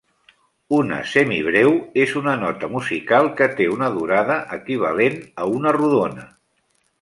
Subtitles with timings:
[0.75, 6.27] Una semibreu és una nota musical que té una durada equivalent a una rodona.